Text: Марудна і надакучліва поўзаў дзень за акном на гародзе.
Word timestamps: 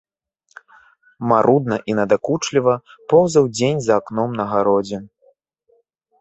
Марудна 1.31 1.77
і 1.93 1.95
надакучліва 1.99 2.73
поўзаў 3.13 3.45
дзень 3.59 3.83
за 3.89 3.93
акном 4.03 4.29
на 4.41 4.45
гародзе. 4.55 4.97